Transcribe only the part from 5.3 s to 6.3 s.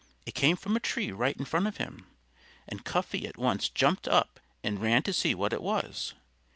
what it was.